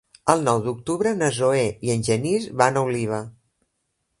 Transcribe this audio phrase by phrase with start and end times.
[0.33, 3.21] El nou d'octubre na Zoè i en Genís van a Oliva.